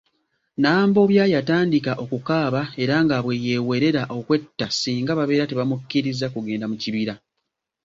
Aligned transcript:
Nambobya 0.61 1.23
yatandika 1.33 1.91
okukaaba 2.03 2.61
era 2.83 2.95
nga 3.03 3.17
bweyeewerera 3.23 4.03
okwetta 4.17 4.67
singa 4.71 5.13
babeera 5.19 5.45
tebamukkiriza 5.47 6.25
kugenda 6.33 6.65
mu 6.71 6.75
kibira. 6.83 7.13